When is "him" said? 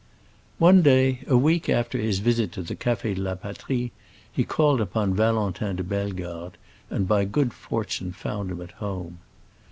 8.49-8.61